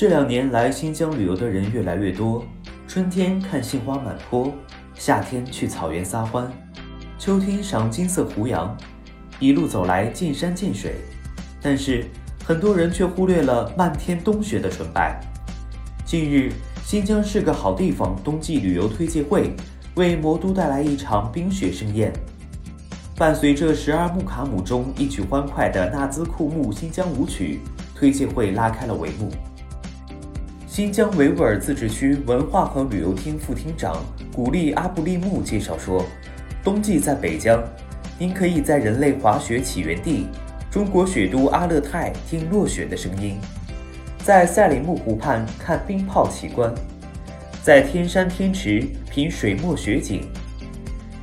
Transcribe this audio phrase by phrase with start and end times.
[0.00, 2.42] 这两年来新疆旅游的人越来越多，
[2.88, 4.50] 春天看杏花满坡，
[4.94, 6.50] 夏天去草原撒欢，
[7.18, 8.74] 秋天赏金色胡杨，
[9.38, 10.94] 一路走来见山见水。
[11.60, 12.06] 但是
[12.42, 15.20] 很多人却忽略了漫天冬雪的纯白。
[16.06, 16.50] 近日，
[16.82, 19.54] 新疆是个好地方冬季旅游推介会
[19.96, 22.10] 为魔都带来一场冰雪盛宴。
[23.16, 27.60] 伴随着十二木卡姆中一曲欢快的纳兹库木新疆舞曲，
[27.94, 29.30] 推介会拉开了帷幕。
[30.70, 33.96] 新疆维吾尔自治区文化和旅游厅副厅长
[34.32, 36.06] 古力阿布利木介绍说，
[36.62, 37.60] 冬季在北疆，
[38.16, 40.28] 您可以在人类滑雪起源地
[40.70, 43.36] 中国雪都阿勒泰听落雪的声音，
[44.22, 46.72] 在赛里木湖畔看冰炮奇观，
[47.64, 50.30] 在天山天池品水墨雪景。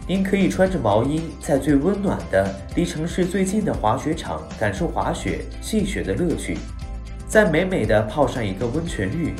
[0.05, 6.57] 您可以穿着毛衣，在最温暖的、离城市最近的滑雪场感受滑雪、戏雪的乐趣，
[7.27, 9.33] 再美美的泡上一个温泉浴，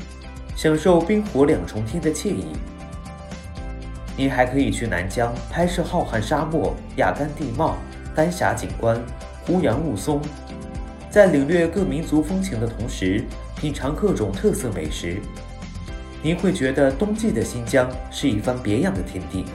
[0.58, 2.48] 享受冰火两重天的惬意。
[4.18, 7.78] 您还可以去南疆拍摄浩瀚沙漠、亚干地貌、
[8.14, 9.02] 丹霞景观、
[9.46, 10.20] 胡杨雾凇，
[11.10, 13.24] 在领略各民族风情的同时，
[13.56, 15.22] 品尝各种特色美食。
[16.22, 19.46] 您会觉得冬季的新疆是一番别样的天地。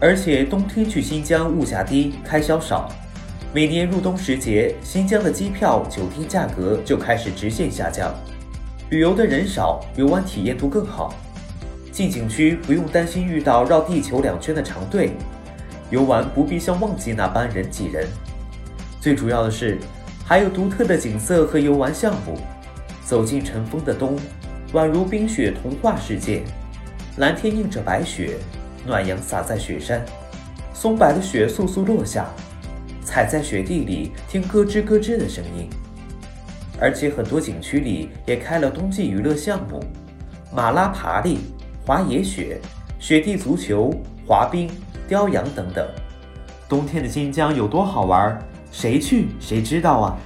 [0.00, 2.90] 而且冬天去新疆物价低，开销少。
[3.52, 8.14] 每年入冬时节，新疆的机票、酒店价格就开始直线下降。
[8.90, 11.12] 旅游的人少，游玩体验度更好。
[11.90, 15.10] 进景区不用担心遇到绕地球两圈的长队，
[15.90, 18.06] 游玩不必像旺季那般人挤人。
[19.00, 19.78] 最主要的是，
[20.24, 22.38] 还有独特的景色和游玩项目。
[23.04, 24.16] 走进尘封的冬，
[24.72, 26.44] 宛如冰雪童话世界，
[27.16, 28.36] 蓝天映着白雪。
[28.86, 30.00] 暖阳洒在雪山，
[30.72, 32.30] 松柏的雪簌簌落下，
[33.10, 35.68] 踩在雪地里听咯吱咯吱的声音。
[36.78, 39.82] 而且很多景区里也开了冬季娱乐项目，
[40.54, 41.40] 马拉爬犁、
[41.84, 42.60] 滑野雪、
[43.00, 43.92] 雪地足球、
[44.28, 44.70] 滑冰、
[45.08, 45.84] 雕羊等等。
[46.68, 48.40] 冬天的新疆有多好玩？
[48.70, 50.16] 谁去谁知道啊！